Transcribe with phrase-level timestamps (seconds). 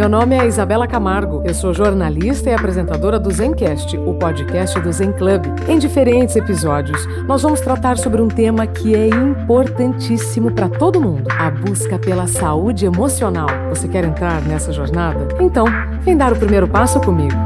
[0.00, 4.90] Meu nome é Isabela Camargo, eu sou jornalista e apresentadora do Zencast, o podcast do
[4.90, 5.44] Zen Club.
[5.68, 11.28] Em diferentes episódios, nós vamos tratar sobre um tema que é importantíssimo para todo mundo:
[11.38, 13.48] a busca pela saúde emocional.
[13.68, 15.28] Você quer entrar nessa jornada?
[15.38, 15.66] Então,
[16.00, 17.36] vem dar o primeiro passo comigo.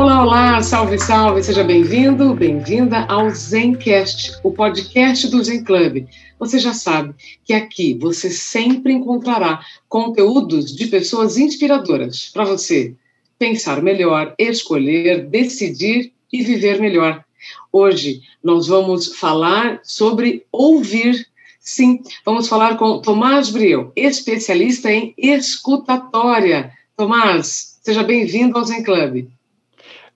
[0.00, 6.06] Olá, olá, salve, salve, seja bem-vindo, bem-vinda ao Zencast, o podcast do Zen Club.
[6.38, 9.60] Você já sabe que aqui você sempre encontrará
[9.90, 12.94] conteúdos de pessoas inspiradoras para você
[13.38, 17.22] pensar melhor, escolher, decidir e viver melhor.
[17.70, 21.26] Hoje nós vamos falar sobre ouvir.
[21.60, 26.72] Sim, vamos falar com Tomás Briel, especialista em escutatória.
[26.96, 29.28] Tomás, seja bem-vindo ao Zen Club.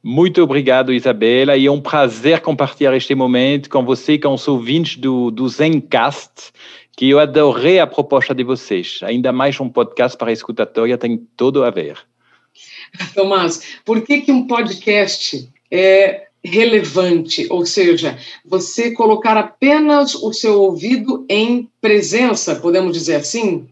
[0.07, 4.99] Muito obrigado, Isabela, e é um prazer compartilhar este momento com você com os ouvintes
[4.99, 6.53] do, do Zencast,
[6.95, 9.01] que eu adorei a proposta de vocês.
[9.03, 11.97] Ainda mais um podcast para escutatória tem todo a ver.
[13.15, 17.47] Tomás, por que, que um podcast é relevante?
[17.49, 23.71] Ou seja, você colocar apenas o seu ouvido em presença, podemos dizer assim?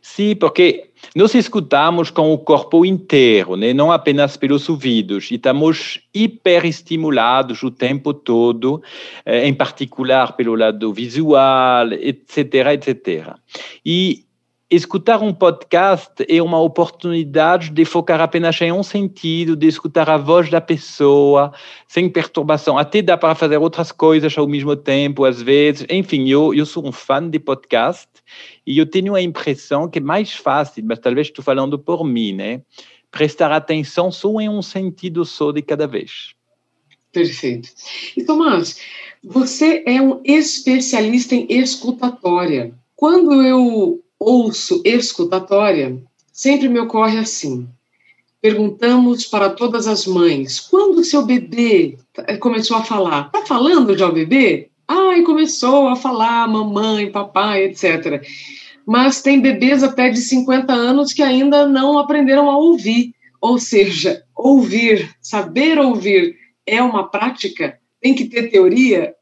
[0.00, 0.85] Sim, porque
[1.16, 3.72] nós escutamos com o corpo inteiro, né?
[3.72, 8.82] não apenas pelos ouvidos, e estamos hiperestimulados o tempo todo,
[9.24, 13.34] eh, em particular pelo lado visual, etc, etc.
[13.82, 14.25] E
[14.68, 20.16] escutar um podcast é uma oportunidade de focar apenas em um sentido, de escutar a
[20.16, 21.52] voz da pessoa,
[21.86, 22.76] sem perturbação.
[22.76, 25.86] Até dá para fazer outras coisas ao mesmo tempo, às vezes.
[25.88, 28.08] Enfim, eu, eu sou um fã de podcast
[28.66, 32.32] e eu tenho a impressão que é mais fácil, mas talvez estou falando por mim,
[32.32, 32.62] né?
[33.10, 36.34] Prestar atenção só em um sentido só de cada vez.
[37.12, 37.68] Perfeito.
[38.16, 38.80] E Tomás,
[39.22, 42.74] você é um especialista em escutatória.
[42.96, 45.96] Quando eu ouço escutatória,
[46.32, 47.68] sempre me ocorre assim.
[48.40, 51.98] Perguntamos para todas as mães: quando seu bebê
[52.40, 53.26] começou a falar?
[53.26, 54.70] Está falando já o bebê?
[54.86, 58.22] Ai, começou a falar mamãe, papai, etc.
[58.86, 63.12] Mas tem bebês até de 50 anos que ainda não aprenderam a ouvir.
[63.40, 67.78] Ou seja, ouvir, saber ouvir é uma prática?
[68.00, 69.14] Tem que ter teoria?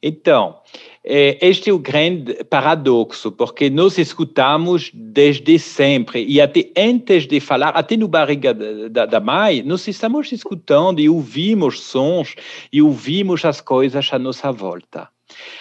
[0.00, 0.60] Então,
[1.04, 7.40] é, este é o grande paradoxo, porque nós escutamos desde sempre, e até antes de
[7.40, 12.36] falar, até no barriga da, da mãe, nós estamos escutando e ouvimos sons
[12.72, 15.08] e ouvimos as coisas à nossa volta.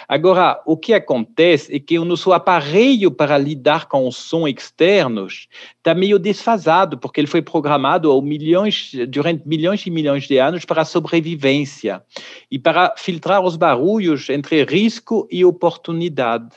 [0.07, 5.47] Agora, o que acontece é que o nosso aparelho para lidar com os sons externos
[5.78, 10.83] está meio desfasado, porque ele foi programado milhões, durante milhões e milhões de anos para
[10.83, 12.01] a sobrevivência
[12.50, 16.55] e para filtrar os barulhos entre risco e oportunidade.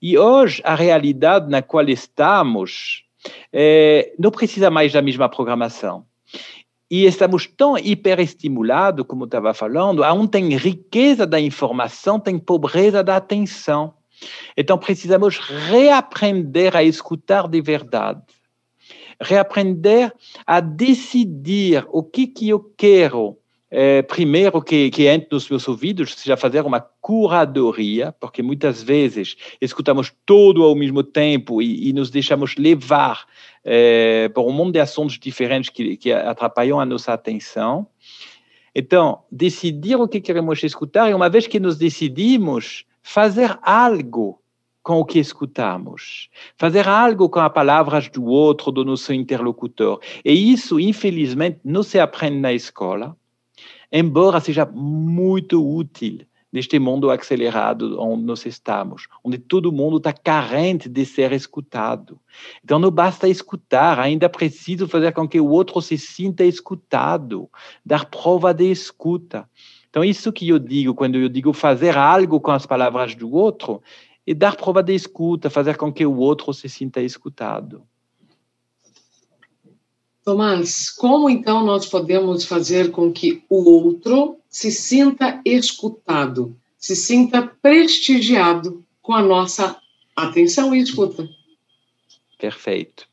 [0.00, 3.04] E hoje, a realidade na qual estamos
[3.50, 6.04] é, não precisa mais da mesma programação
[6.94, 13.16] e estamos tão hiperestimulados, como estava falando, aonde tem riqueza da informação, tem pobreza da
[13.16, 13.94] atenção.
[14.56, 18.22] Então precisamos reaprender a escutar de verdade,
[19.20, 20.12] reaprender
[20.46, 23.36] a decidir o que que eu quero
[23.76, 29.34] é, primeiro que, que entre nos meus ouvidos seja fazer uma curadoria, porque muitas vezes
[29.60, 33.26] escutamos tudo ao mesmo tempo e, e nos deixamos levar
[33.64, 37.86] é, um monte de assuntos diferentes que, que atrapalham a nossa atenção.
[38.74, 44.40] Então, decidir o que queremos escutar e uma vez que nos decidimos, fazer algo
[44.82, 50.00] com o que escutamos, fazer algo com as palavras do outro, do nosso interlocutor.
[50.24, 53.16] E isso, infelizmente, não se aprende na escola
[53.94, 60.88] embora seja muito útil neste mundo acelerado onde nós estamos, onde todo mundo está carente
[60.88, 62.20] de ser escutado.
[62.62, 67.50] Então não basta escutar, ainda preciso fazer com que o outro se sinta escutado,
[67.84, 69.50] dar prova de escuta.
[69.90, 73.82] Então isso que eu digo quando eu digo fazer algo com as palavras do outro,
[74.24, 77.82] é dar prova de escuta, fazer com que o outro se sinta escutado.
[80.24, 87.42] Tomás, como então nós podemos fazer com que o outro se sinta escutado, se sinta
[87.60, 89.76] prestigiado com a nossa
[90.16, 91.28] atenção e escuta?
[92.38, 93.06] Perfeito.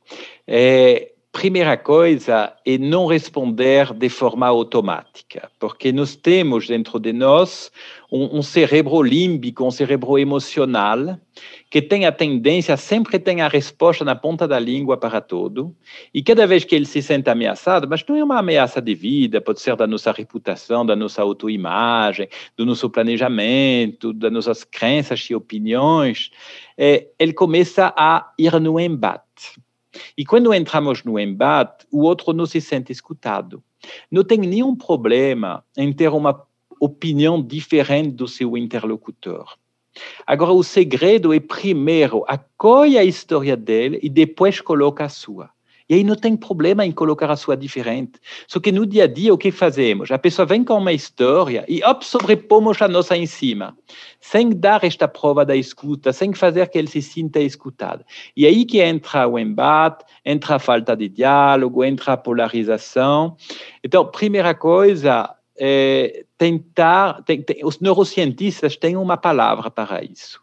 [0.48, 7.72] É, primeira coisa é não responder de forma automática, porque nós temos dentro de nós
[8.12, 11.18] um, um cérebro límbico, um cérebro emocional,
[11.70, 15.74] que tem a tendência, sempre tem a resposta na ponta da língua para tudo,
[16.14, 19.40] e cada vez que ele se sente ameaçado, mas não é uma ameaça de vida,
[19.40, 22.28] pode ser da nossa reputação, da nossa autoimagem,
[22.58, 26.30] do nosso planejamento, das nossas crenças e opiniões,
[26.78, 29.62] é, ele começa a ir no embate.
[30.18, 33.64] E quando entramos no embate, o outro não se sente escutado.
[34.10, 36.46] Não tem nenhum problema em ter uma
[36.80, 39.58] opinião diferente do seu interlocutor.
[40.26, 45.50] Agora, o segredo é primeiro acolhe a história dele e depois coloca a sua.
[45.92, 48.14] E aí não tem problema em colocar a sua diferente.
[48.48, 50.10] Só que no dia a dia, o que fazemos?
[50.10, 53.78] A pessoa vem com uma história e, op, sobrepomos a nossa em cima,
[54.18, 58.06] sem dar esta prova da escuta, sem fazer que ele se sinta escutado.
[58.38, 63.36] E aí que entra o embate, entra a falta de diálogo, entra a polarização.
[63.84, 67.22] Então, primeira coisa, é tentar.
[67.24, 70.40] Tem, tem, os neurocientistas têm uma palavra para isso.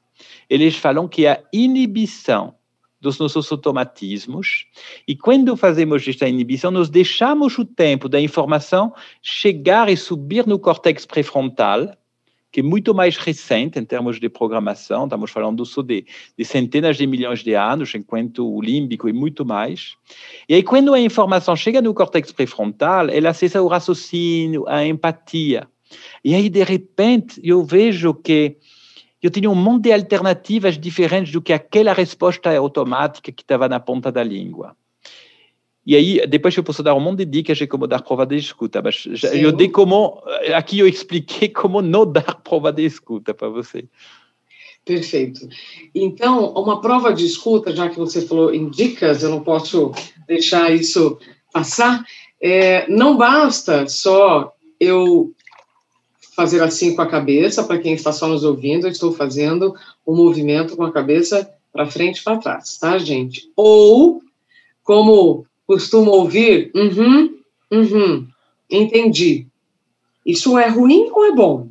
[0.50, 2.57] Eles falam que é a inibição
[3.00, 4.66] dos nossos automatismos.
[5.06, 8.92] E quando fazemos esta inibição, nós deixamos o tempo da informação
[9.22, 11.92] chegar e subir no córtex pré-frontal,
[12.50, 16.06] que é muito mais recente em termos de programação, estamos falando só de,
[16.36, 19.96] de, centenas de milhões de anos, enquanto o límbico é muito mais.
[20.48, 25.68] E aí, quando a informação chega no córtex pré-frontal, ela acessa o raciocínio, a empatia.
[26.24, 28.56] E aí, de repente, eu vejo que
[29.22, 33.80] eu tinha um monte de alternativas diferentes do que aquela resposta automática que estava na
[33.80, 34.76] ponta da língua.
[35.84, 38.36] E aí, depois eu posso dar um monte de dicas de como dar prova de
[38.36, 40.22] escuta, mas já, eu dei como,
[40.54, 43.88] aqui eu expliquei como não dar prova de escuta para você.
[44.84, 45.48] Perfeito.
[45.94, 49.92] Então, uma prova de escuta, já que você falou em dicas, eu não posso
[50.26, 51.18] deixar isso
[51.52, 52.04] passar,
[52.40, 55.34] é, não basta só eu
[56.38, 59.74] fazer assim com a cabeça, para quem está só nos ouvindo, eu estou fazendo
[60.06, 63.50] um movimento com a cabeça para frente e para trás, tá, gente?
[63.56, 64.22] Ou,
[64.84, 67.40] como costumo ouvir, uhum,
[67.72, 68.28] uhum,
[68.70, 69.48] entendi.
[70.24, 71.70] Isso é ruim ou é bom?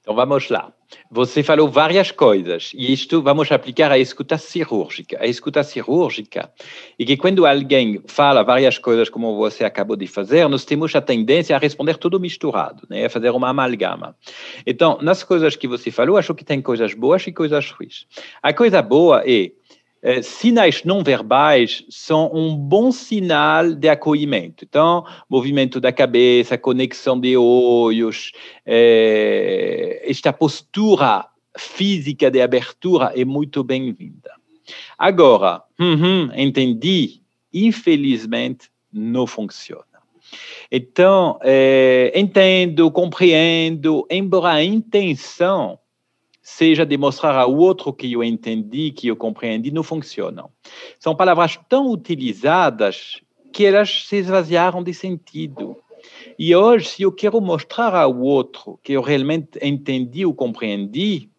[0.00, 0.72] Então vamos lá.
[1.10, 5.18] Você falou várias coisas e isto vamos aplicar à escuta cirúrgica.
[5.20, 6.50] A escuta cirúrgica
[6.98, 11.00] é que quando alguém fala várias coisas como você acabou de fazer, nós temos a
[11.00, 13.06] tendência a responder tudo misturado, né?
[13.06, 14.16] a fazer uma amalgama.
[14.66, 18.06] Então, nas coisas que você falou, acho que tem coisas boas e coisas ruins.
[18.42, 19.50] A coisa boa é
[20.04, 24.62] eh, sinais não verbais são um bom sinal de acolhimento.
[24.62, 28.32] Então, movimento da cabeça, conexão de olhos,
[28.66, 34.30] eh, esta postura física de abertura é muito bem-vinda.
[34.98, 39.84] Agora, uhum, entendi, infelizmente não funciona.
[40.70, 45.78] Então, eh, entendo, compreendo, embora a intenção
[46.44, 50.50] seja demonstrar ao outro que eu entendi, que eu compreendi, não funcionam.
[51.00, 55.74] São palavras tão utilizadas que elas se esvaziaram de sentido.
[56.38, 61.30] E hoje, se eu quero mostrar ao outro que eu realmente entendi ou compreendi,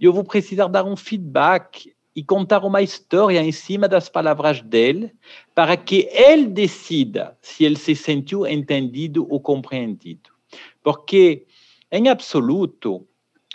[0.00, 5.12] eu vou precisar dar um feedback e contar uma história em cima das palavras dele,
[5.54, 10.30] para que ele decida se ele se sentiu entendido ou compreendido.
[10.82, 11.46] Porque,
[11.92, 13.06] em absoluto,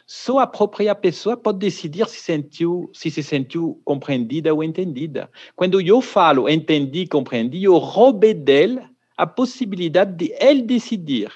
[0.06, 5.30] só a própria pessoa pode decidir se, sentiu, se se sentiu compreendida ou entendida.
[5.56, 8.82] Quando eu falo entendi, compreendi, eu roubei dele
[9.18, 11.32] a possibilidade de ele decidir,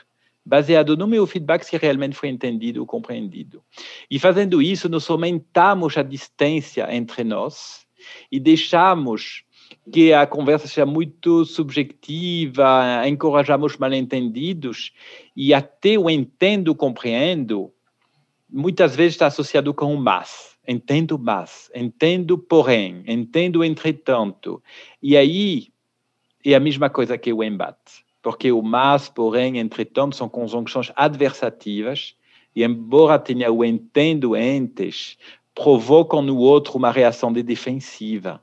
[0.45, 3.63] baseado no meu feedback, se realmente foi entendido ou compreendido.
[4.09, 7.87] E fazendo isso, nós aumentamos a distância entre nós
[8.31, 9.43] e deixamos
[9.91, 14.91] que a conversa seja muito subjetiva, encorajamos mal-entendidos
[15.35, 17.71] e até o entendo, compreendo,
[18.51, 20.49] muitas vezes está associado com o mas.
[20.67, 24.61] Entendo mas, entendo porém, entendo entretanto.
[25.01, 25.69] E aí
[26.45, 32.15] é a mesma coisa que o embate, porque o mas, porém, entretanto são conjunções adversativas
[32.55, 35.17] e embora tenha o entendo antes,
[35.55, 38.41] provocam no outro uma reação de defensiva.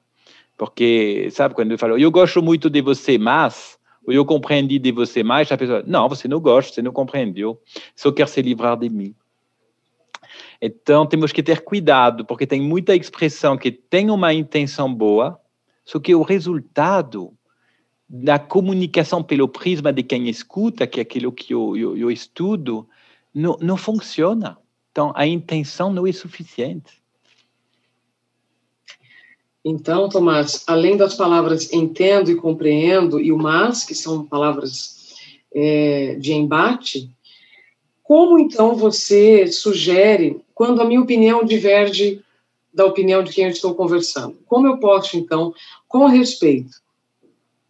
[0.56, 4.90] Porque, sabe, quando eu falo, eu gosto muito de você, mas, ou eu compreendi de
[4.90, 7.60] você mais, a pessoa, não, você não gosta, você não compreendeu,
[7.94, 9.14] só quer se livrar de mim.
[10.60, 15.38] Então, temos que ter cuidado, porque tem muita expressão que tem uma intenção boa,
[15.84, 17.32] só que o resultado
[18.08, 22.88] da comunicação pelo prisma de quem escuta, que é aquilo que eu, eu, eu estudo,
[23.34, 24.56] não, não funciona.
[24.90, 27.02] Então, a intenção não é suficiente.
[29.68, 35.16] Então, Tomás, além das palavras entendo e compreendo e o mas, que são palavras
[35.52, 37.10] é, de embate,
[38.00, 42.22] como então você sugere quando a minha opinião diverge
[42.72, 44.38] da opinião de quem eu estou conversando?
[44.46, 45.52] Como eu posso, então,
[45.86, 46.80] com respeito,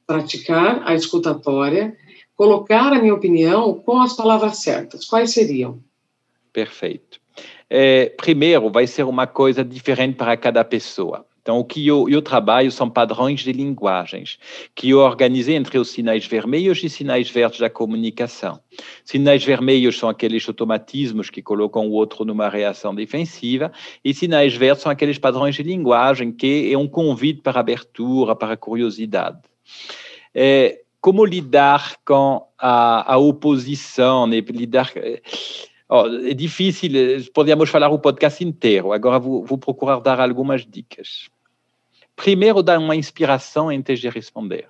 [0.06, 1.96] praticar a escutatória,
[2.36, 5.04] colocar a minha opinião com as palavras certas?
[5.04, 5.80] Quais seriam?
[6.52, 7.18] Perfeito.
[7.68, 11.26] É, primeiro, vai ser uma coisa diferente para cada pessoa.
[11.46, 14.36] Então, o que eu, eu, trabalho são padrões de linguagens,
[14.74, 18.58] que eu organizei entre os sinais vermelhos e sinais verdes da comunicação.
[19.04, 23.70] Sinais vermelhos são aqueles automatismos que colocam o outro numa reação defensiva,
[24.04, 28.56] e sinais verdes são aqueles padrões de linguagem que é um convite para abertura, para
[28.56, 29.38] curiosidade.
[30.34, 34.40] É, como lidar com a, a oposição, né?
[34.40, 34.92] lidar
[35.88, 36.90] Oh, é difícil,
[37.32, 38.92] podemos falar o podcast inteiro.
[38.92, 41.28] Agora vou, vou, procurar dar algumas dicas.
[42.16, 44.66] Primeiro, dar uma inspiração antes de responder.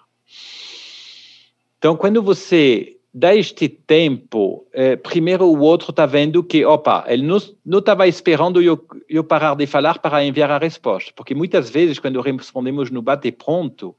[1.78, 7.22] Então, quando você dá este tempo, eh, primeiro o outro está vendo que, opa, ele
[7.22, 11.12] não estava esperando eu, eu parar de falar para enviar a resposta.
[11.16, 13.96] Porque muitas vezes, quando respondemos no bate-pronto,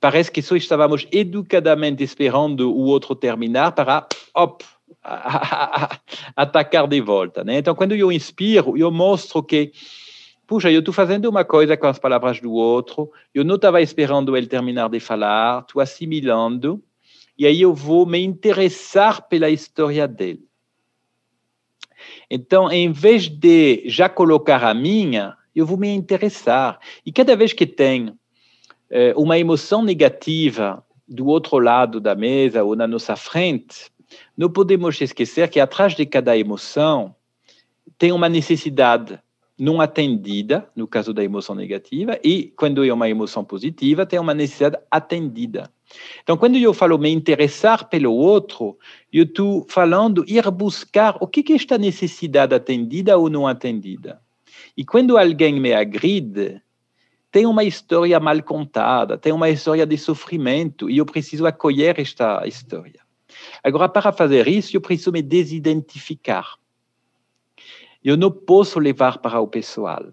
[0.00, 4.64] parece que só estávamos educadamente esperando o outro terminar para, op,
[6.34, 7.44] atacar de volta.
[7.44, 7.58] Né?
[7.58, 9.72] Então, quando eu inspiro, eu mostro que,
[10.48, 14.34] puxa, eu estou fazendo uma coisa com as palavras do outro, eu não estava esperando
[14.34, 16.82] ele terminar de falar, estou assimilando,
[17.36, 20.48] e aí eu vou me interessar pela história dele.
[22.30, 26.80] Então, em vez de já colocar a minha, eu vou me interessar.
[27.04, 28.14] E cada vez que tem
[28.88, 33.90] eh, uma emoção negativa do outro lado da mesa ou na nossa frente,
[34.34, 37.14] não podemos esquecer que atrás de cada emoção
[37.98, 39.18] tem uma necessidade
[39.58, 44.32] não atendida, no caso da emoção negativa, e quando é uma emoção positiva, tem uma
[44.34, 45.70] necessidade atendida.
[46.22, 48.78] Então, quando eu falo me interessar pelo outro,
[49.12, 54.20] eu estou falando ir buscar o que é esta necessidade atendida ou não atendida.
[54.76, 56.60] E quando alguém me agride,
[57.30, 62.46] tem uma história mal contada, tem uma história de sofrimento, e eu preciso acolher esta
[62.46, 63.00] história.
[63.62, 66.58] Agora, para fazer isso, eu preciso me desidentificar.
[68.02, 70.04] Eu não posso levar para o pessoal.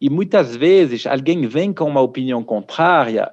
[0.00, 3.32] E muitas vezes alguém vem com uma opinião contrária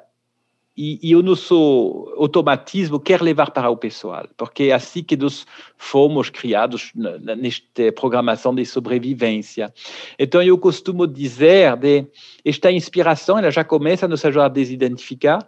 [0.75, 5.45] e, e o nosso automatismo quer levar para o pessoal, porque é assim que nós
[5.77, 9.73] fomos criados nesta programação de sobrevivência.
[10.17, 12.07] Então, eu costumo dizer de
[12.45, 15.47] esta inspiração, ela já começa a nos ajudar a desidentificar,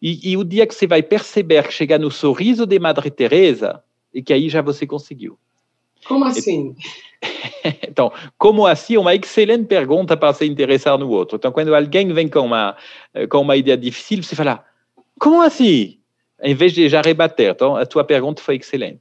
[0.00, 3.82] e, e, o dia que você vai perceber que chega no sorriso de Madre Teresa,
[4.12, 5.38] e que aí já você conseguiu.
[6.08, 6.74] Como assim?
[7.88, 8.96] Então, como assim?
[8.96, 11.36] Uma excelente pergunta para se interessar no outro.
[11.36, 12.76] Então, quando alguém vem com uma,
[13.28, 14.64] com uma ideia difícil, você fala,
[15.18, 15.98] como assim?
[16.40, 17.50] Em vez de já rebater.
[17.50, 19.00] Então, a tua pergunta foi excelente.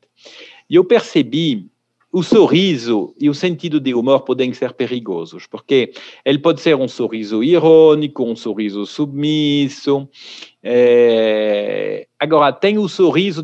[0.70, 1.70] E eu percebi
[2.12, 5.92] o sorriso e o sentido de humor podem ser perigosos, porque
[6.24, 10.08] ele pode ser um sorriso irônico, um sorriso submisso.
[10.64, 12.08] É...
[12.18, 13.44] Agora, tem o sorriso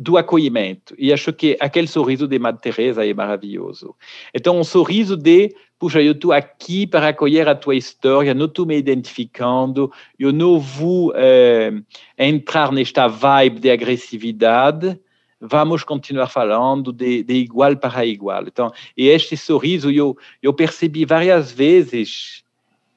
[0.00, 3.94] do acolhimento, e acho que aquele sorriso de Madre Teresa é maravilhoso.
[4.32, 8.64] Então, um sorriso de, puxa, eu estou aqui para acolher a tua história, não estou
[8.64, 11.70] me identificando, eu não vou é,
[12.16, 14.98] entrar nesta vibe de agressividade,
[15.38, 18.44] vamos continuar falando de, de, igual para igual.
[18.44, 22.42] Então, e este sorriso eu, eu percebi várias vezes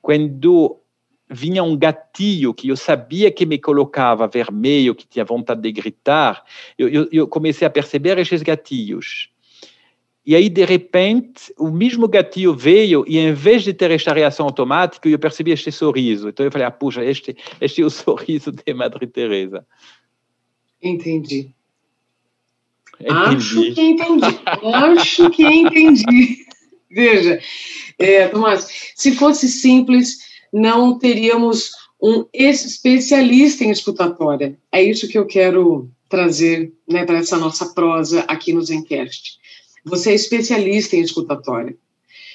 [0.01, 0.79] quando
[1.29, 6.43] vinha um gatilho que eu sabia que me colocava vermelho, que tinha vontade de gritar,
[6.77, 9.29] eu, eu, eu comecei a perceber esses gatilhos.
[10.25, 14.45] E aí, de repente, o mesmo gatilho veio e, em vez de ter esta reação
[14.45, 16.29] automática, eu percebi este sorriso.
[16.29, 19.65] Então, eu falei, ah, puxa, este, este é o sorriso de Madre Teresa.
[20.81, 21.53] Entendi.
[23.09, 24.39] Acho que entendi.
[24.73, 26.45] Acho que entendi.
[26.89, 27.41] Veja,
[27.97, 30.19] é, Tomás, se fosse simples,
[30.53, 34.57] não teríamos um especialista em escutatória.
[34.71, 39.39] É isso que eu quero trazer né, para essa nossa prosa aqui no Zencast.
[39.83, 41.75] Você é especialista em escutatória.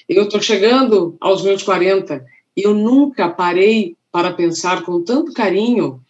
[0.09, 2.25] Eu estou chegando aos meus 40
[2.57, 6.01] e eu nunca parei para pensar com tanto carinho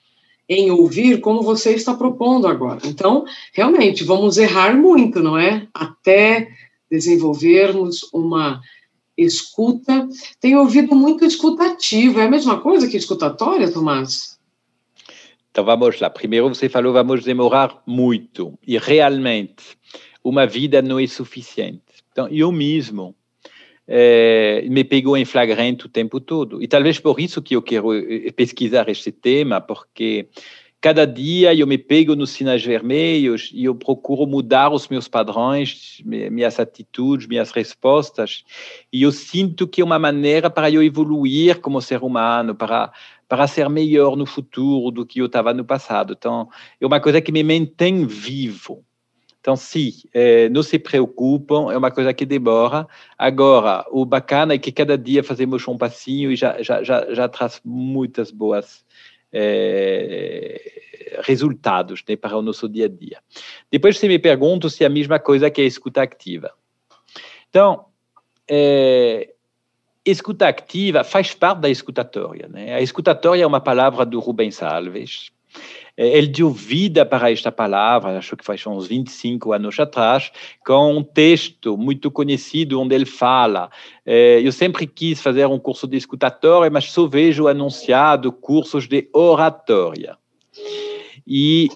[0.49, 2.81] em ouvir como você está propondo agora.
[2.87, 5.67] Então, realmente, vamos errar muito, não é?
[5.75, 6.49] Até
[6.91, 8.63] desenvolvermos uma
[9.19, 10.09] escuta.
[10.41, 12.21] Tenho ouvido muito escutativo.
[12.21, 14.39] É a mesma coisa que escutatória, Tomás?
[15.51, 16.09] Então vamos lá.
[16.09, 18.59] Primeiro você falou vamos demorar muito.
[18.67, 19.77] E realmente,
[20.23, 21.83] uma vida não é suficiente.
[22.13, 23.15] Então, eu mesmo
[23.87, 26.63] é, me pegou em flagrante o tempo todo.
[26.63, 30.29] E talvez por isso que eu quero eh, pesquisar este tema, porque
[30.81, 36.01] cada dia eu me pego nos sinais vermelhos e eu procuro mudar os meus padrões,
[36.05, 38.45] minhas atitudes, minhas respostas,
[38.93, 42.93] e eu sinto que é uma maneira para eu evoluir como ser humano, para
[43.29, 46.15] para ser melhor no futuro do que eu estava no passado.
[46.17, 46.49] Então,
[46.81, 48.83] é uma coisa que me mantém vivo.
[49.39, 52.89] Então, sim, é, não se preocupam, é uma coisa que demora.
[53.19, 57.29] Agora, o bacana é que cada dia fazemos um passinho e já, já, já, já
[57.29, 58.83] traz muitas boas
[59.33, 63.19] é, resultados né, para o nosso dia a dia.
[63.71, 66.53] Depois você me pergunta se é a mesma coisa que a escuta ativa.
[67.49, 67.87] Então,
[68.49, 69.35] é,
[70.05, 72.49] escuta ativa faz parte da escutatória.
[72.49, 72.75] Né?
[72.75, 75.31] A escutatória é uma palavra do Rubens Alves.
[75.99, 80.31] É, ele deu vida para esta palavra, acho que faz uns 25 anos atrás,
[80.65, 83.69] com um texto muito conhecido onde ele fala.
[84.07, 89.11] É, eu sempre quis fazer um curso de escutatória, mas só vejo anunciado cursos de
[89.13, 90.17] oratória.
[91.27, 91.69] E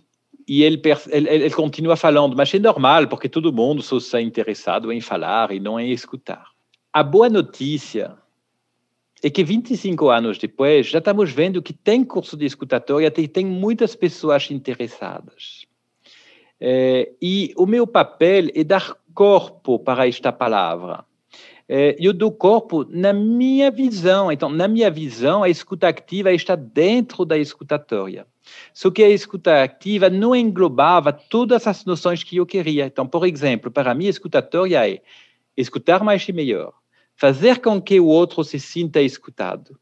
[0.46, 4.92] e ele, ele, ele, continua falando, mas é normal, porque todo mundo só está interessado
[4.92, 6.44] em falar e não em escutar.
[6.92, 8.16] A boa notícia
[9.22, 13.46] é que 25 anos depois já estamos vendo que tem curso de escutatória e tem
[13.46, 15.66] muitas pessoas interessadas.
[16.60, 21.04] É, e o meu papel é dar corpo para esta palavra.
[21.68, 24.30] É, eu dou corpo na minha visão.
[24.30, 28.26] Então, na minha visão, a escuta ativa está dentro da escutatória.
[28.74, 32.86] Só que a escuta ativa não englobava todas as noções que eu queria.
[32.86, 35.00] Então, por exemplo, para mim, escutatória é
[35.56, 36.72] escutar mais e melhor,
[37.16, 39.78] fazer com que o outro se sinta escutado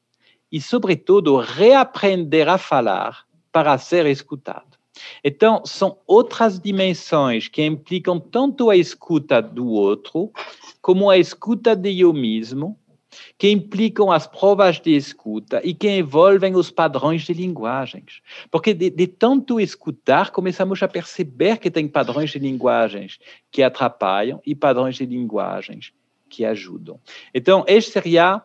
[0.50, 4.78] e, sobretudo, reaprender a falar para ser escutado.
[5.24, 10.30] Então, são outras dimensões que implicam tanto a escuta do outro,
[10.82, 12.78] como a escuta de eu mesmo,
[13.36, 18.20] que implicam as provas de escuta e que envolvem os padrões de linguagens.
[18.50, 23.18] Porque de, de, tanto escutar, começamos a perceber que tem padrões de linguagens
[23.50, 25.92] que atrapalham e padrões de linguagens
[26.30, 26.98] que ajudam.
[27.34, 28.42] Então, este seria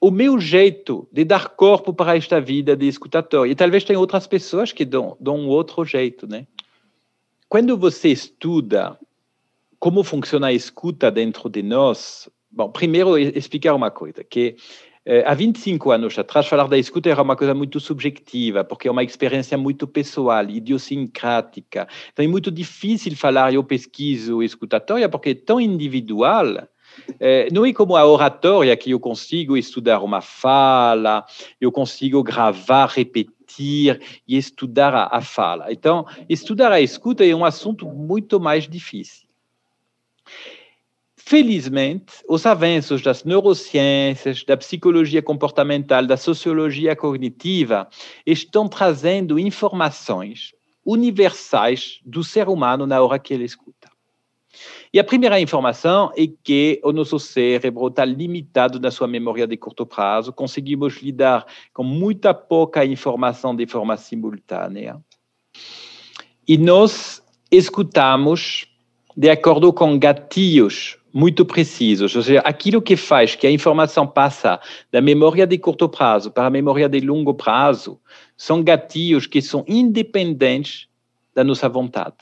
[0.00, 3.50] o meu jeito de dar corpo para esta vida de escutatório.
[3.50, 6.46] E talvez tenha outras pessoas que dão, dão um outro jeito, né?
[7.48, 8.98] Quando você estuda
[9.78, 14.56] como funciona a escuta dentro de nós, bom, primeiro explicar uma coisa, que
[15.04, 18.90] eh, há 25 anos atrás, falar da escuta era uma coisa muito subjetiva, porque é
[18.90, 21.86] uma experiência muito pessoal, idiosincrática.
[22.12, 26.66] Então é muito difícil falar, eu pesquiso escutatória, porque é tão individual
[27.18, 31.24] é, não é como a oratória que eu consigo estudar uma fala,
[31.60, 35.72] eu consigo gravar, repetir e estudar a, a fala.
[35.72, 39.26] Então, estudar a escuta é um assunto muito mais difícil.
[41.16, 47.88] Felizmente, os avanços das neurociências, da psicologia comportamental, da sociologia cognitiva
[48.24, 50.52] estão trazendo informações
[50.84, 53.95] universais do ser humano na hora que ele escuta.
[54.92, 59.56] E a primeira informação é que o nosso cérebro está limitado na sua memória de
[59.56, 65.00] curto prazo, conseguimos lidar com muita pouca informação de forma simultânea.
[66.46, 68.68] E nós escutamos
[69.16, 74.60] de acordo com gatilhos muito precisos, ou seja, aquilo que faz que a informação passa
[74.92, 77.98] da memória de curto prazo para a memória de longo prazo
[78.36, 80.88] são gatilhos que são independentes
[81.34, 82.16] da nossa vontade.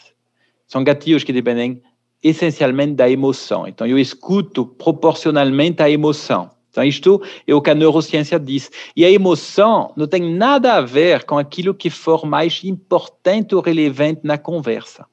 [0.66, 1.82] São gatilhos que dependem
[2.24, 3.68] essencialmente da emoção.
[3.68, 6.50] Então, eu escuto proporcionalmente à emoção.
[6.70, 8.70] Então, isto é o que a neurociência diz.
[8.96, 13.60] E a emoção não tem nada a ver com aquilo que for mais importante ou
[13.60, 15.06] relevante na conversa.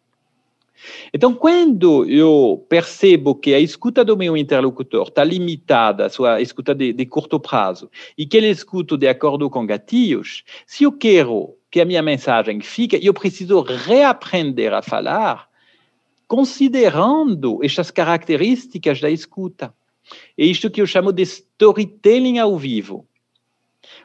[1.13, 6.73] Então, quando eu percebo que a escuta do meu interlocutor está limitada à sua escuta
[6.73, 11.55] de, de curto prazo e que ele escuta de acordo com gatilhos, se eu quero
[11.69, 15.50] que a minha mensagem fique, eu preciso reaprender a falar
[16.31, 19.73] considerando estas características da escuta.
[20.37, 23.05] É isto que eu chamo de storytelling ao vivo.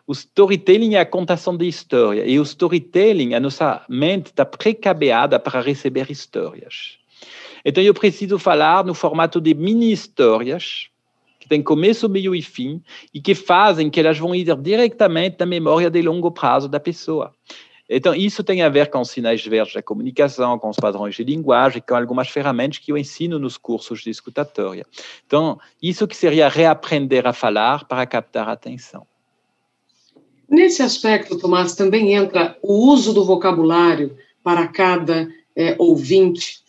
[0.05, 5.39] O storytelling é a contação de história, e o storytelling, a nossa mente está precabeada
[5.39, 6.99] para receber histórias.
[7.65, 10.89] Então, eu preciso falar no formato de mini-histórias,
[11.39, 12.83] que tem começo, meio e fim,
[13.15, 17.33] e que fazem que elas vão ir diretamente na memória de longo prazo da pessoa.
[17.89, 21.83] Então, isso tem a ver com sinais verdes da comunicação, com os padrões de linguagem,
[21.87, 24.85] com algumas ferramentas que eu ensino nos cursos de escutatória.
[25.25, 29.07] Então, isso que seria reaprender a falar para captar a atenção.
[30.49, 36.61] Nesse aspecto, Tomás, também entra o uso do vocabulário para cada é, ouvinte.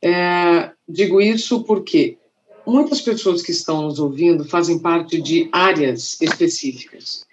[0.00, 2.18] É, digo isso porque
[2.66, 7.24] muitas pessoas que estão nos ouvindo fazem parte de áreas específicas.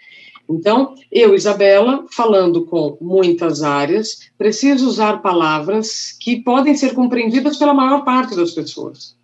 [0.56, 7.74] Então, eu, Isabela, falando com muitas áreas, preciso usar palavras que podem ser compreendidas pela
[7.74, 9.16] maior parte das pessoas.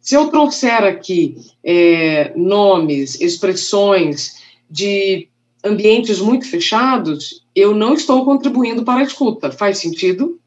[0.00, 5.28] Se eu trouxer aqui é, nomes, expressões de
[5.64, 9.50] ambientes muito fechados, eu não estou contribuindo para a escuta.
[9.50, 10.40] Faz sentido?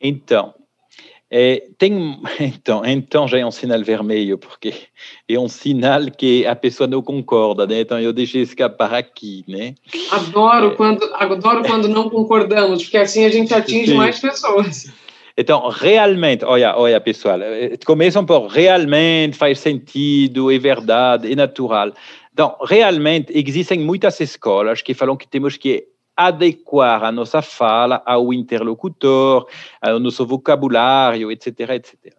[0.00, 0.54] Então,
[1.30, 4.72] é, tem, então, então já é um sinal vermelho, porque
[5.28, 7.80] é um sinal que a pessoa não concorda, né?
[7.80, 9.74] Então eu deixei escapar aqui, né?
[10.10, 13.96] Adoro, é, quando, adoro quando não concordamos, porque assim a gente atinge sim.
[13.96, 14.90] mais pessoas.
[15.36, 21.92] Então, realmente, olha, olha, pessoal, eh, começam por realmente, faz sentido, é verdade, é natural.
[22.32, 25.86] Então, realmente, existem muitas escolas que falam que temos que
[26.18, 29.46] adequar a nossa fala ao interlocutor,
[29.80, 32.12] ao nosso vocabulário, etc, etc.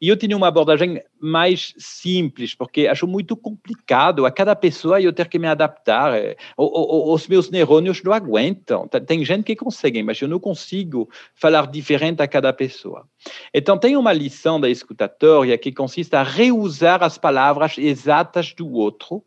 [0.00, 5.12] E eu tinha uma abordagem mais simples, porque acho muito complicado a cada pessoa eu
[5.12, 6.12] ter que me adaptar.
[6.56, 8.88] Os meus neurônios não aguentam.
[8.88, 13.06] Tem gente que consegue, mas eu não consigo falar diferente a cada pessoa.
[13.54, 19.22] Então, tem uma lição da escutatória que consiste a reusar as palavras exatas do outro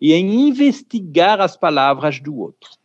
[0.00, 2.79] e em investigar as palavras do outro.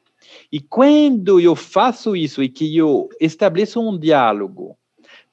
[0.56, 4.78] E quando eu faço isso e que eu estabeleço um diálogo,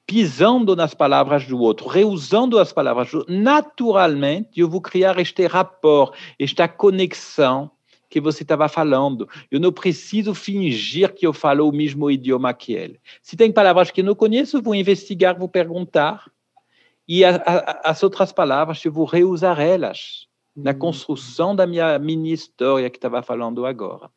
[0.05, 5.47] pisando nas palavras do outro, reusando as palavras do outro, naturalmente eu vou criar este
[5.47, 7.71] rapport, esta conexão
[8.09, 9.25] que você estava falando.
[9.49, 12.99] Eu não preciso fingir que eu falo o mesmo idioma que ele.
[13.21, 16.29] Se tem palavras que eu não conheço, vou investigar, vou perguntar.
[17.07, 20.79] E a, a, as outras palavras, eu vou reusar elas na hum.
[20.79, 24.11] construção da minha mini história que estava falando agora.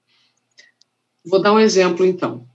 [1.27, 2.47] Vou dar um exemplo, então.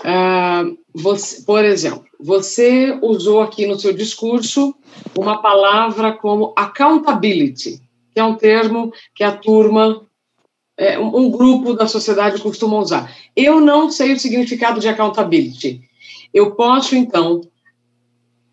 [0.00, 4.74] Uh, você, por exemplo, você usou aqui no seu discurso
[5.16, 7.80] uma palavra como accountability,
[8.12, 10.02] que é um termo que a turma,
[10.76, 13.12] é, um, grupo da sociedade costuma usar.
[13.34, 15.82] Eu não sei o significado de accountability.
[16.32, 17.40] Eu posso, então,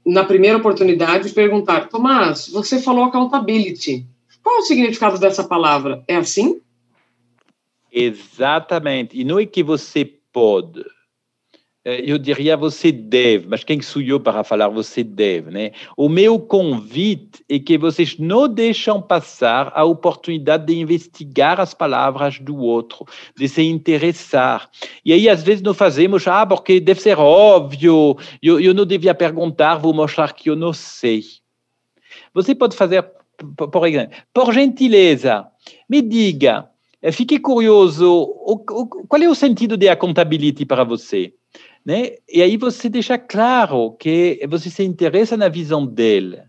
[0.06, 4.06] na primeira oportunidade, perguntar: Tomás, você falou accountability.
[4.42, 6.04] Qual o significado dessa palavra?
[6.08, 6.62] É assim?
[7.96, 9.18] Exatamente.
[9.18, 10.84] E não é que você pode.
[11.86, 15.72] É, eu diria você deve, mas quem sou eu para falar você deve, né?
[15.96, 22.40] O meu convite é que vocês não deixam passar a oportunidade de investigar as palavras
[22.40, 23.06] do outro,
[23.38, 24.70] de se interessar.
[25.06, 29.14] E aí, às vezes, não fazemos, ah, porque deve ser óbvio, eu, eu não devia
[29.14, 31.24] perguntar, vou mostrar que eu não sei.
[32.34, 33.06] Você pode fazer,
[33.56, 35.46] por exemplo, por gentileza,
[35.88, 36.68] me diga,
[37.12, 41.34] fiquei curioso, o, o, qual é o sentido de accountability para você?
[41.86, 42.16] Né?
[42.28, 46.42] E aí você deixa claro que você se interessa na visão dele.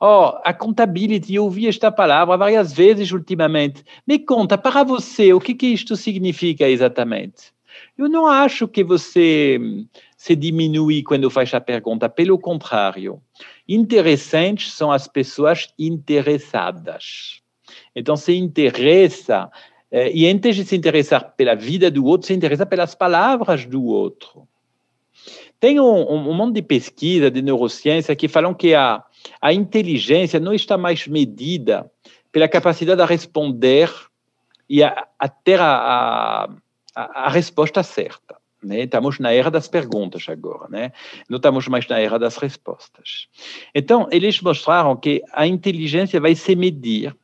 [0.00, 3.84] Oh, accountability, eu ouvi esta palavra várias vezes ultimamente.
[4.04, 7.52] Me conta, para você, o que, que isto significa exatamente?
[7.96, 9.60] Eu não acho que você
[10.16, 13.22] se diminui quando faz a pergunta, pelo contrário.
[13.68, 17.41] Interessantes são as pessoas interessadas.
[17.94, 19.50] Então, se interessa,
[19.90, 23.84] eh, e antes de se interessar pela vida do outro, se interessa pelas palavras do
[23.84, 24.48] outro.
[25.60, 29.04] Tem um, um, monte de pesquisa de neurociência que falam que a,
[29.40, 31.88] a inteligência não está mais medida
[32.32, 33.88] pela capacidade de responder
[34.68, 36.48] e a, a ter a,
[36.96, 38.36] a, a resposta certa.
[38.62, 38.80] Né?
[38.84, 40.92] Estamos na era das perguntas agora, né?
[41.28, 43.28] não estamos mais na era das respostas.
[43.74, 47.14] Então, eles mostraram que a inteligência vai se medir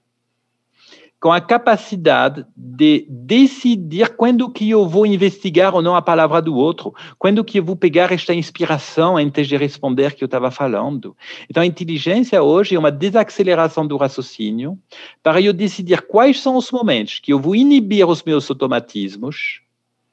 [1.20, 6.54] com a capacidade de decidir quando que eu vou investigar ou não a palavra do
[6.54, 11.16] outro, quando que eu vou pegar esta inspiração antes de responder que eu estava falando.
[11.50, 14.78] Então, a inteligência hoje é uma desaceleração do raciocínio
[15.20, 19.60] para eu decidir quais são os momentos que eu vou inibir os meus automatismos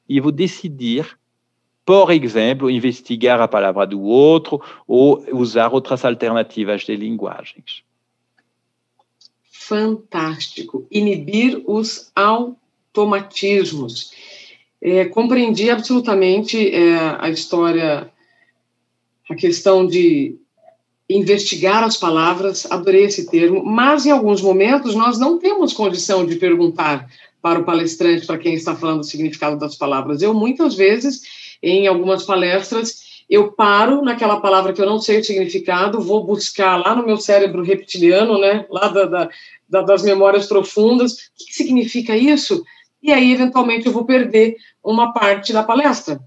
[0.08, 1.16] e vou decidir,
[1.84, 7.85] por exemplo, investigar a palavra do outro ou usar outras alternativas de linguagens
[9.66, 10.86] fantástico.
[10.90, 14.12] Inibir os automatismos.
[14.80, 18.10] É, compreendi absolutamente é, a história,
[19.28, 20.36] a questão de
[21.08, 26.36] investigar as palavras, adorei esse termo, mas em alguns momentos nós não temos condição de
[26.36, 27.08] perguntar
[27.40, 30.20] para o palestrante, para quem está falando o significado das palavras.
[30.20, 31.22] Eu, muitas vezes,
[31.62, 36.76] em algumas palestras, eu paro naquela palavra que eu não sei o significado, vou buscar
[36.76, 39.30] lá no meu cérebro reptiliano, né, lá da, da,
[39.68, 42.64] da, das memórias profundas, o que, significa isso?
[43.02, 46.20] E aí, eventualmente, eu vou perder uma parte da palestra.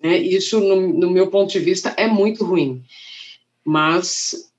[0.00, 2.82] É, isso, no, no, meu ponto de vista, é muito ruim.
[3.64, 4.51] mas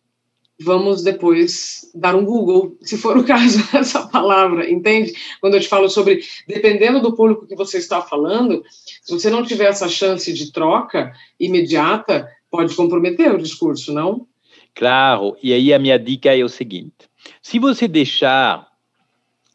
[0.59, 5.13] vamos depois dar um Google, se for o caso, essa palavra, entende?
[5.41, 8.63] Quando eu te falo sobre, dependendo do público que você está falando,
[9.01, 14.27] se você não tiver essa chance de troca imediata, pode comprometer o discurso, não?
[14.75, 17.09] Claro, e aí a minha dica é o seguinte:
[17.41, 18.72] se você deixar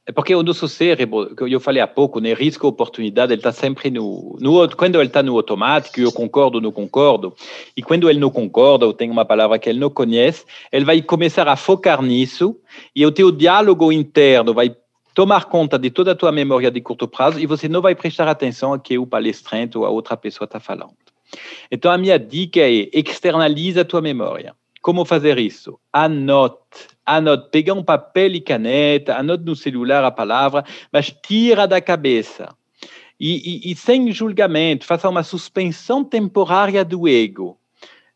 [0.08, 3.52] é porque o nosso cérebro, que eu falei há pouco, né, risco oportunidade, ele está
[3.52, 7.34] sempre no, no quando ele está no automático, eu concordo ou não concordo,
[7.76, 11.02] e quando ele não concorda, ou tem uma palavra que ele não conhece, ele vai
[11.02, 12.56] começar a focar nisso,
[12.96, 14.74] e o teu diálogo interno vai
[15.12, 18.28] tomar conta de toda a tua memória de curto prazo, e você não vai prestar
[18.28, 20.96] atenção a que o palestrante ou a outra pessoa está falando.
[21.70, 24.54] Então, a minha dica é externaliza a tua memória.
[24.80, 25.78] Como fazer isso?
[25.92, 26.56] Anote
[27.16, 32.54] anote, pega um papel e caneta, anote no celular a palavra, mas tira da cabeça.
[33.18, 37.58] E, e, e sem julgamento, faça uma suspensão temporária do ego.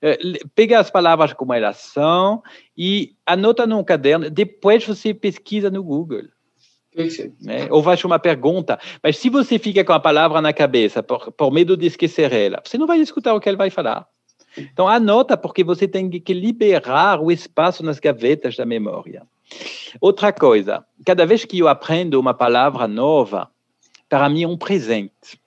[0.01, 0.19] Eh,
[0.55, 2.43] pega as palavras como elas são
[2.77, 6.25] e anota num caderno, depois você pesquisa no Google.
[7.41, 7.69] Né?
[7.71, 11.51] Ou faz uma pergunta, mas se você fica com a palavra na cabeça por, por
[11.51, 14.07] medo de esquecer ela, você não vai escutar o que ele vai falar.
[14.57, 19.23] Então, anota, porque você tem que liberar o espaço nas gavetas da memória.
[20.01, 23.51] Outra coisa, cada vez que eu aprendo uma palavra nova,
[24.09, 25.41] para mim é um presente.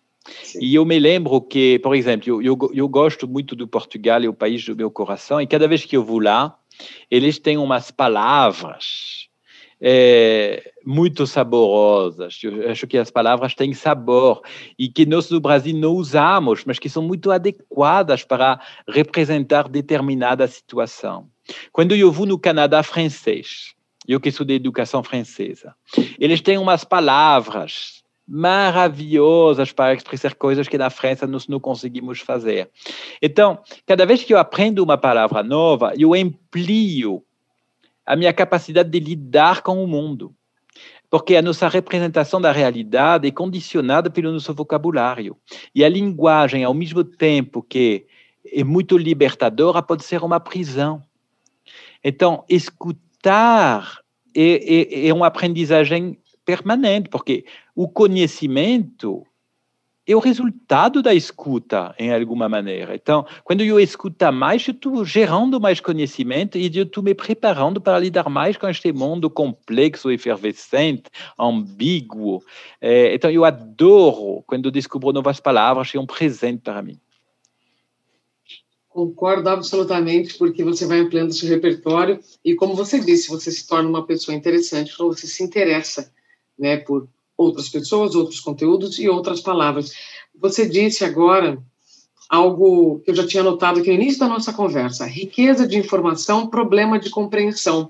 [0.44, 0.60] Sim.
[0.62, 4.28] E eu me lembro que, por exemplo, eu, eu, eu, gosto muito do Portugal, é
[4.28, 6.58] o país do meu coração, e cada vez que eu vou lá,
[7.10, 9.25] eles têm umas palavras
[9.88, 12.40] é, muito saborosas.
[12.42, 14.42] Eu acho que as palavras têm sabor
[14.80, 20.48] e que nós no Brasil não usamos, mas que são muito adequadas para representar determinada
[20.48, 21.28] situação.
[21.72, 23.76] Quando eu vou no Canadá francês,
[24.08, 25.76] eu que sou de educação francesa,
[26.18, 32.72] eles têm umas palavras maravilhosas para expressar coisas que na França nós não conseguimos fazer.
[33.22, 37.24] Então, cada vez que eu aprendo uma palavra nova, eu amplio
[38.06, 40.36] a minha capacidade de lidar com o mundo.
[41.10, 45.38] Porque a nossa representação da realidade é condicionada pelo nosso vocabulário.
[45.74, 48.06] E a linguagem, ao mesmo tempo que
[48.52, 51.02] é muito libertadora, pode ser uma prisão.
[52.04, 54.00] Então, escutar
[54.36, 59.26] é, é, é uma aprendizagem permanente, porque o conhecimento
[60.08, 62.96] é o resultado da escuta, em alguma maneira.
[62.96, 67.82] Então, quando eu escuto mais, eu estou gerando mais conhecimento e eu estou me preparando
[67.82, 72.44] para lidar mais com este mundo complexo, efervescente, ambíguo.
[72.80, 77.00] É, então, eu adoro quando descubro novas palavras, é um presente para mim.
[78.88, 83.90] Concordo absolutamente, porque você vai ampliando seu repertório e, como você disse, você se torna
[83.90, 86.14] uma pessoa interessante, você se interessa
[86.58, 89.92] né, por outras pessoas, outros conteúdos e outras palavras.
[90.40, 91.58] Você disse agora
[92.30, 96.48] algo que eu já tinha notado aqui no início da nossa conversa: riqueza de informação,
[96.48, 97.90] problema de compreensão.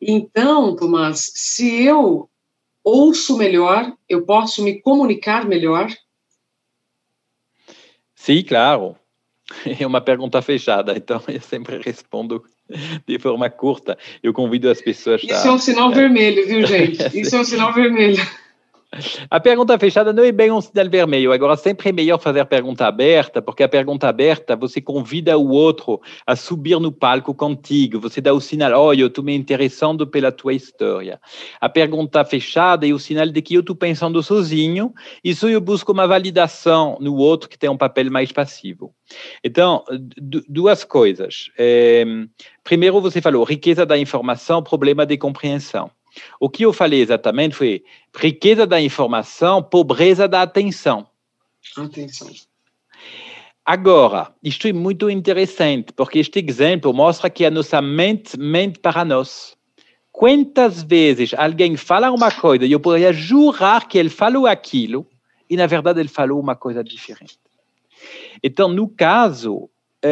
[0.00, 2.28] Então, Tomás, se eu
[2.84, 5.92] ouço melhor, eu posso me comunicar melhor?
[8.14, 8.96] Sim, claro.
[9.80, 12.44] É uma pergunta fechada, então eu sempre respondo
[13.06, 13.96] de forma curta.
[14.22, 15.46] Eu convido as pessoas Isso a...
[15.46, 17.18] é um sinal vermelho, viu, gente?
[17.18, 18.22] Isso é um sinal vermelho.
[19.30, 21.32] A pergunta fechada não é bem um sinal vermelho.
[21.32, 26.00] Agora, sempre é melhor fazer pergunta aberta, porque a pergunta aberta, você convida o outro
[26.26, 28.00] a subir no palco contigo.
[28.00, 31.20] Você dá o sinal, olha, eu estou me interessando pela tua história.
[31.60, 35.60] A pergunta fechada é o sinal de que eu estou pensando sozinho, e só eu
[35.60, 38.94] busco uma validação no outro que tem um papel mais passivo.
[39.44, 39.84] Então,
[40.48, 41.50] duas coisas.
[41.58, 42.04] É,
[42.64, 45.90] primeiro, você falou riqueza da informação, problema de compreensão.
[46.40, 51.06] O que eu falei exatamente foi riqueza da informação, pobreza da atenção.
[51.76, 52.28] Atenção.
[53.64, 59.04] Agora, isto é muito interessante, porque este exemplo mostra que a nossa mente mente para
[59.04, 59.56] nós.
[60.10, 65.06] Quantas vezes alguém fala uma coisa e eu poderia jurar que ele falou aquilo
[65.50, 67.38] e, na verdade, ele falou uma coisa diferente.
[68.42, 69.68] Então, no caso,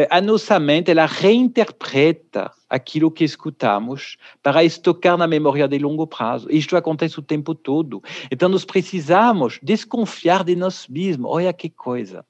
[0.09, 6.47] a nossa mente ela reinterpreta aquilo que escutamos para estocar na memória de longo prazo.
[6.51, 8.01] Isto acontece o tempo todo.
[8.29, 11.31] Então, nós precisamos desconfiar de nós mesmos.
[11.31, 12.25] Olha que coisa.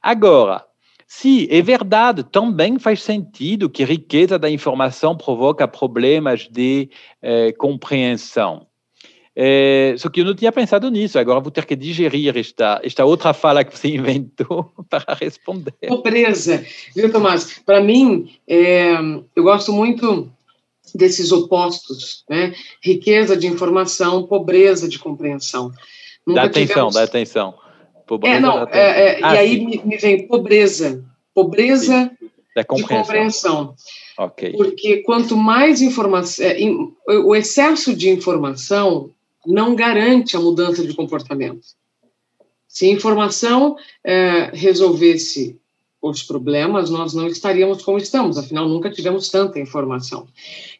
[0.00, 0.64] Agora,
[1.06, 6.88] se é verdade, também faz sentido que riqueza da informação provoca problemas de
[7.22, 8.66] eh, compreensão.
[9.38, 11.18] É, só que eu não tinha pensado nisso.
[11.18, 15.74] Agora vou ter que digerir esta, esta outra fala que você inventou para responder.
[15.86, 17.60] Pobreza, viu, Tomás?
[17.64, 18.94] Para mim, é,
[19.36, 20.32] eu gosto muito
[20.94, 22.54] desses opostos, né?
[22.82, 25.70] Riqueza de informação, pobreza de compreensão.
[26.26, 26.94] Nunca dá atenção, tivemos...
[26.94, 27.54] dá atenção.
[28.06, 31.04] Pobreza, é, não, é, é, ah, e aí me, me, vem pobreza.
[31.34, 32.10] Pobreza
[32.54, 32.96] da compreensão.
[32.96, 33.74] de compreensão.
[34.18, 34.52] Okay.
[34.52, 36.56] Porque quanto mais informação, é,
[37.18, 39.10] o excesso de informação
[39.46, 41.66] não garante a mudança de comportamento.
[42.68, 45.58] Se a informação é, resolvesse
[46.00, 50.26] os problemas, nós não estaríamos como estamos, afinal, nunca tivemos tanta informação.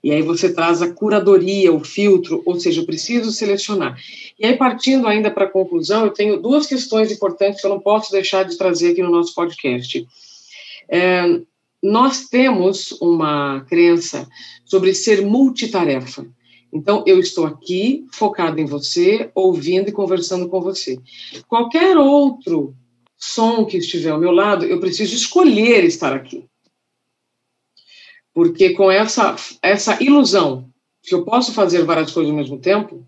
[0.02, 3.98] E aí você traz a curadoria, o filtro, ou seja, eu preciso selecionar.
[4.38, 7.80] E aí, partindo ainda para a conclusão, eu tenho duas questões importantes que eu não
[7.80, 10.06] posso deixar de trazer aqui no nosso podcast.
[10.88, 11.40] É,
[11.82, 14.28] nós temos uma crença
[14.64, 16.26] sobre ser multitarefa.
[16.76, 21.00] Então, eu estou aqui, focado em você, ouvindo e conversando com você.
[21.48, 22.76] Qualquer outro
[23.16, 26.44] som que estiver ao meu lado, eu preciso escolher estar aqui.
[28.34, 30.68] Porque com essa, essa ilusão
[31.02, 33.06] que eu posso fazer várias coisas ao mesmo tempo,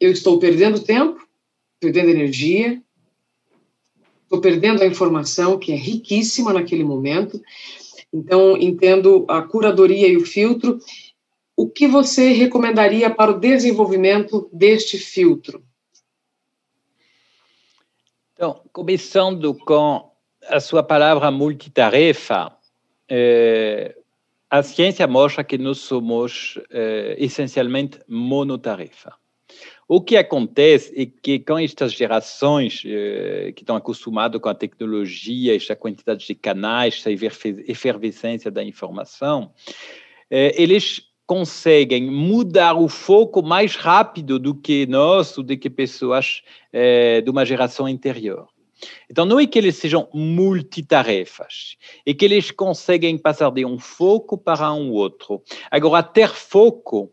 [0.00, 1.24] eu estou perdendo tempo,
[1.78, 2.82] perdendo energia,
[4.24, 7.40] estou perdendo a informação que é riquíssima naquele momento.
[8.12, 10.80] Então, entendo a curadoria e o filtro.
[11.58, 15.60] O que você recomendaria para o desenvolvimento deste filtro?
[18.32, 20.08] Então, começando com
[20.46, 22.56] a sua palavra multitarefa,
[23.08, 23.96] é,
[24.48, 29.14] a ciência mostra que nós somos é, essencialmente monotarefa.
[29.88, 35.56] O que acontece é que com estas gerações é, que estão acostumadas com a tecnologia,
[35.56, 39.52] esta quantidade de canais, esta efervescência da informação,
[40.30, 47.20] eles conseguem mudar o foco mais rápido do que nós, ou do que pessoas é,
[47.20, 48.48] de uma geração anterior.
[49.10, 54.38] Então, não é que eles sejam multitarefas, é que eles conseguem passar de um foco
[54.38, 55.42] para um outro.
[55.70, 57.12] Agora, ter foco,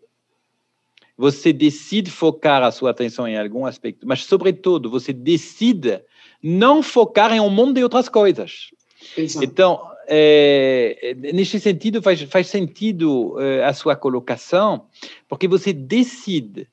[1.17, 6.01] você decide focar a sua atenção em algum aspecto, mas, sobretudo, você decide
[6.41, 8.69] não focar em um monte de outras coisas.
[9.17, 9.45] Exato.
[9.45, 14.87] Então, é, nesse sentido, faz, faz sentido é, a sua colocação,
[15.27, 16.67] porque você decide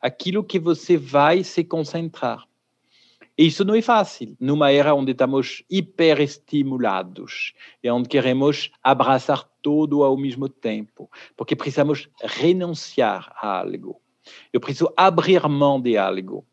[0.00, 2.44] aquilo que você vai se concentrar.
[3.36, 10.04] E isso não é fácil, numa era onde estamos hiperestimulados e onde queremos abraçar tudo
[10.04, 14.00] ao mesmo tempo, porque precisamos renunciar a algo.
[14.52, 16.46] Eu preciso abrir mão de algo.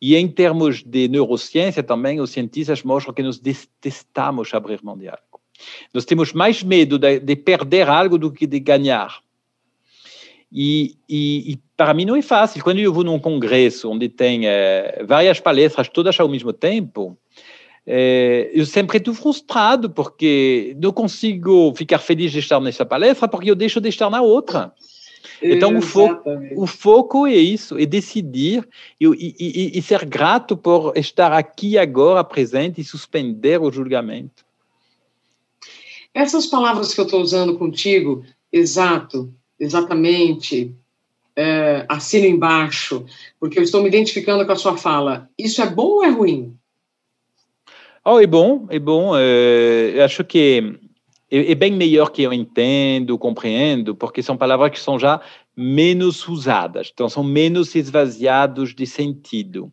[0.00, 5.08] E em termos de neurociência também, os cientistas mostram que nós detestamos abrir mão de
[5.08, 5.22] algo.
[5.92, 9.20] Nós temos mais medo de, de perder algo do que de ganhar.
[10.52, 12.62] E, e, e, para mim não é fácil.
[12.62, 17.18] Quando eu vou num congresso onde tem é, várias palestras todas ao mesmo tempo,
[17.86, 23.50] é, eu sempre estou frustrado porque não consigo ficar feliz de estar nessa palestra porque
[23.50, 24.72] eu deixo de estar na outra.
[25.42, 28.66] Então, o foco, o foco é isso, é decidir
[28.98, 29.06] e,
[29.38, 34.45] e, e, ser grato por estar aqui agora presente e suspender o julgamento.
[36.16, 40.74] Essas palavras que eu estou usando contigo, exato, exatamente,
[41.36, 43.04] é, assino embaixo,
[43.38, 46.56] porque eu estou me identificando com a sua fala, isso é bom ou é ruim?
[48.02, 49.12] Oh, é bom, é bom.
[49.14, 50.78] É, acho que
[51.30, 55.20] é, é, bem melhor que eu entendo, compreendo, porque são palavras que são já
[55.54, 59.70] menos usadas, então são menos esvaziados de sentido.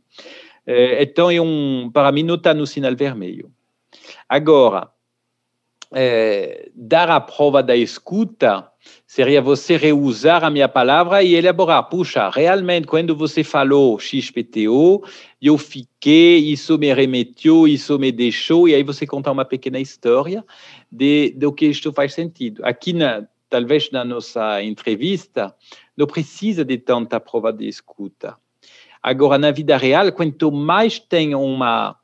[0.67, 3.49] É, então, é um, para mim, não está no sinal vermelho.
[4.27, 4.89] Agora,
[5.93, 8.67] é, dar a prova da escuta
[9.05, 11.83] seria você reusar a minha palavra e elaborar.
[11.83, 15.03] Puxa, realmente, quando você falou XPTO,
[15.41, 20.43] eu fiquei, isso me remeteu, isso me deixou, e aí você conta uma pequena história
[20.91, 22.65] de, do que isto faz sentido.
[22.65, 25.55] Aqui, na, talvez na nossa entrevista,
[25.95, 28.35] não precisa de tanta prova de escuta.
[29.01, 31.95] Agora, na vida real, quanto mais tem uma,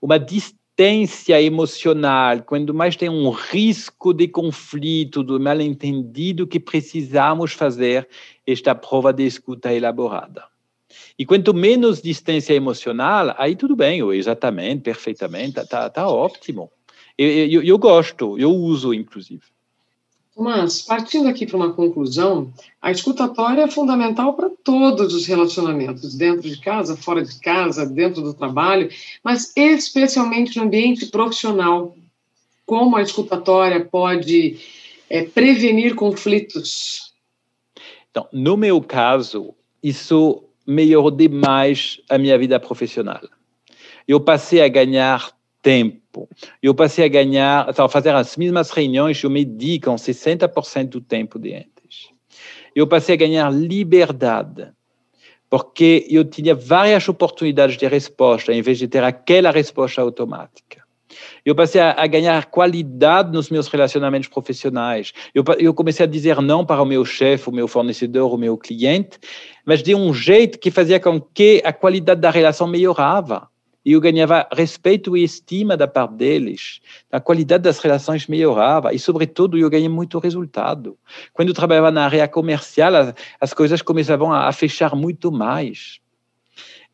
[0.00, 7.52] uma distância, resistência emocional, quando mais tem um risco de conflito, do mal-entendido, que precisamos
[7.52, 8.08] fazer
[8.44, 10.44] esta prova de escuta elaborada.
[11.16, 16.70] E quanto menos distância emocional, aí tudo bem, exatamente, perfeitamente, está tá ótimo.
[17.16, 19.53] Eu, eu, eu gosto, eu uso, inclusive.
[20.36, 26.48] Mas, partindo aqui para uma conclusão, a escutatória é fundamental para todos os relacionamentos, dentro
[26.48, 28.90] de casa, fora de casa, dentro do trabalho,
[29.22, 31.96] mas especialmente no ambiente profissional.
[32.66, 34.58] Como a escutatória pode
[35.08, 37.12] é, prevenir conflitos?
[38.10, 43.20] Então, no meu caso, isso melhorou demais a minha vida profissional.
[44.08, 45.30] Eu passei a ganhar
[45.62, 46.03] tempo.
[46.62, 51.38] Eu passei a ganhar, a fazer as mesmas reuniões, eu medi com 60% do tempo
[51.38, 52.10] de antes.
[52.74, 54.68] Eu passei a ganhar liberdade,
[55.48, 60.84] porque eu tinha várias oportunidades de resposta, em vez de ter aquela resposta automática.
[61.44, 65.12] Eu passei a, a, ganhar qualidade nos meus relacionamentos profissionais.
[65.34, 68.56] Eu, eu comecei a dizer não para o meu chefe, o meu fornecedor, o meu
[68.56, 69.18] cliente,
[69.64, 73.48] mas de um jeito que fazia com que a qualidade da relação melhorava.
[73.84, 76.80] E eu ganhava respeito e estima da parte deles.
[77.12, 80.96] A qualidade das relações melhorava e, sobretudo, eu ganhei muito resultado.
[81.32, 86.00] Quando eu trabalhava na área comercial, as, as coisas começavam a, a fechar muito mais.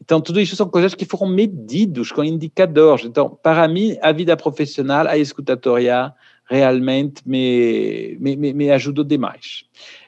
[0.00, 3.04] Então, tudo isso são coisas que foram medidos com indicadores.
[3.04, 6.12] Então, para mim, a vida profissional, a escutatória,
[6.50, 9.64] realmente me, me, me ajudou demais.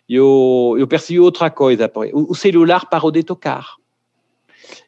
[0.08, 1.90] Eu, eu percebi outra coisa.
[2.12, 3.76] O celular parou de tocar.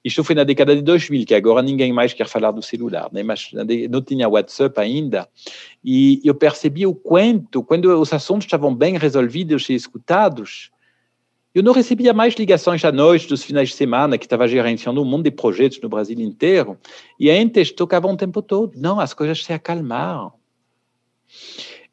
[0.05, 3.23] Isto foi na década de 2000, que agora ninguém mais quer falar do celular, né?
[3.23, 3.51] mas
[3.91, 5.27] não tinha WhatsApp ainda.
[5.83, 10.71] E eu percebi o quanto, quando os assuntos estavam bem resolvidos e escutados,
[11.55, 15.05] eu não recebia mais ligações à noite, dos finais de semana, que estava gerenciando um
[15.05, 16.77] monte de projetos no Brasil inteiro.
[17.19, 18.73] E antes tocavam o tempo todo.
[18.77, 20.33] Não, as coisas se acalmaram.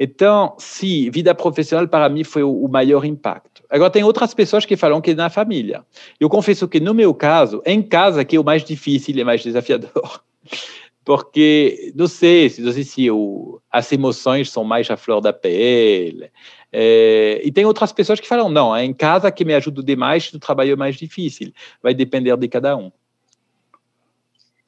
[0.03, 3.63] Então, sim, vida profissional para mim foi o maior impacto.
[3.69, 5.85] Agora, tem outras pessoas que falam que é na família.
[6.19, 9.43] Eu confesso que, no meu caso, em casa, que é o mais difícil e mais
[9.43, 10.23] desafiador.
[11.05, 16.31] Porque, não sei, não sei se o, as emoções são mais à flor da pele,
[16.71, 20.33] é, e tem outras pessoas que falam, não, é em casa que me ajuda demais,
[20.33, 21.53] o trabalho é mais difícil.
[21.83, 22.91] Vai depender de cada um.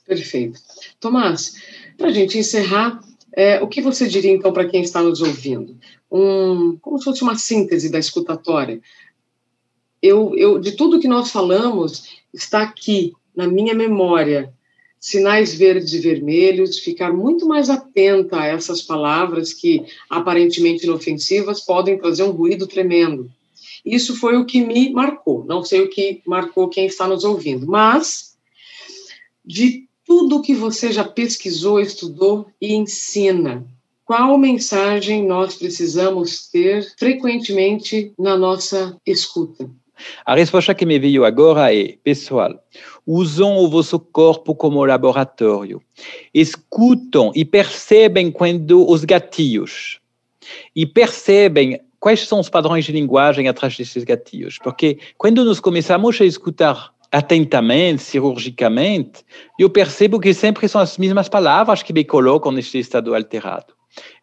[0.06, 0.60] Perfeito.
[1.00, 1.56] Tomás,
[1.98, 3.00] para a gente encerrar,
[3.36, 5.76] é, o que você diria, então, para quem está nos ouvindo?
[6.12, 8.80] Um, como se fosse uma síntese da escutatória.
[10.02, 14.54] Eu, eu, de tudo que nós falamos, está aqui, na minha memória,
[15.00, 21.98] sinais verdes e vermelhos, ficar muito mais atenta a essas palavras que, aparentemente inofensivas, podem
[21.98, 23.32] trazer um ruído tremendo.
[23.84, 27.66] Isso foi o que me marcou, não sei o que marcou quem está nos ouvindo,
[27.68, 28.38] mas
[29.44, 33.66] de tudo que você já pesquisou, estudou e ensina,
[34.05, 39.68] qual mensagem nós precisamos ter frequentemente na nossa escuta?
[40.24, 42.64] A resposta que me veio agora é, pessoal,
[43.07, 45.82] usam o vosso corpo como laboratório.
[46.32, 49.99] Escutam e percebem quando os gatilhos.
[50.76, 54.59] E percebem quais são os padrões de linguagem atrás desses gatilhos.
[54.64, 59.24] Porque quando nós começamos a escutar atentamente, cirurgicamente,
[59.57, 63.74] eu percebo que sempre são as mesmas palavras que me colocam neste estado alterado.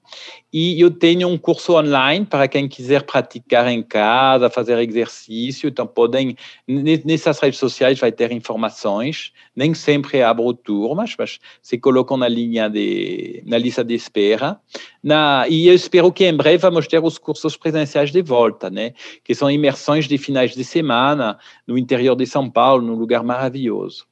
[0.53, 5.69] E eu tenho um curso online para quem quiser praticar em casa, fazer exercício.
[5.69, 9.33] Então podem nessas redes sociais vai ter informações.
[9.55, 14.59] Nem sempre abro turmas, mas se colocam na linha de na lista de espera.
[15.03, 18.95] Na, e eu espero que em breve vamos ter os cursos presenciais de volta, né?
[19.23, 24.10] Que são imersões de finais de semana no interior de São Paulo, num lugar maravilhoso.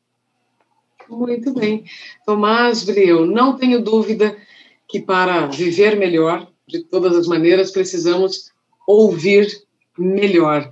[1.11, 1.85] Muito bem.
[2.25, 4.37] Tomás Brieu, não tenho dúvida
[4.89, 8.51] que para viver melhor, de todas as maneiras, precisamos
[8.87, 9.47] ouvir
[9.99, 10.71] melhor.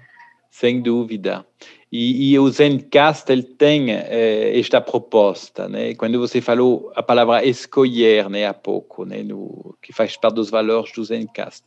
[0.50, 1.46] Sem dúvida.
[1.90, 5.94] E, e o Zencast ele tem eh, esta proposta, né?
[5.94, 10.50] Quando você falou a palavra escolher, né, há pouco, né, no, que faz parte dos
[10.50, 11.64] valores do Zencast.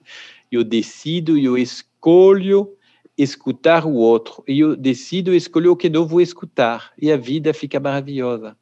[0.51, 2.76] Eu decido, eu escolho
[3.17, 7.53] escutar o outro, e eu decido escolher o que não vou escutar, e a vida
[7.53, 8.55] fica maravilhosa.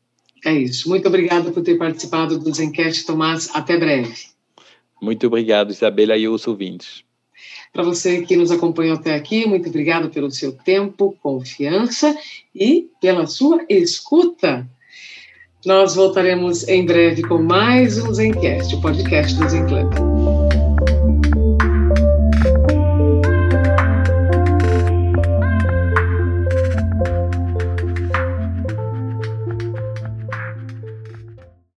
[0.45, 0.89] É isso.
[0.89, 3.49] Muito obrigada por ter participado do Zencast, Tomás.
[3.53, 4.13] Até breve.
[5.01, 7.03] Muito obrigado, Isabela e os ouvintes.
[7.71, 12.17] Para você que nos acompanhou até aqui, muito obrigado pelo seu tempo, confiança
[12.55, 14.67] e pela sua escuta.
[15.65, 20.06] Nós voltaremos em breve com mais um Zencast, o podcast do Zenclub.